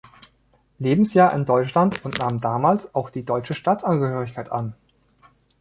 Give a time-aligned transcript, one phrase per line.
[0.79, 4.73] Lebensjahr in Deutschland und nahm damals auch die deutsche Staatsangehörigkeit an.